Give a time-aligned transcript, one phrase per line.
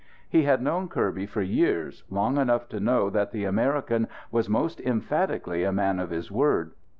[0.27, 4.79] He had known Kirby for years, long enough to know that the American was most
[4.81, 6.71] emphatically a man of his word.